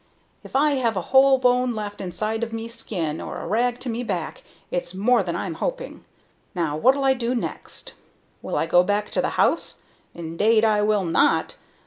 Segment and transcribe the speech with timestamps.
[0.43, 3.87] If I have a whole bone left inside of me skin, or a rag to
[3.87, 6.05] me back, it's more than I'm hoping.
[6.55, 7.93] Now what'll I do next?
[8.41, 9.81] "Will I go back to the house?
[10.15, 11.55] Indade I will not.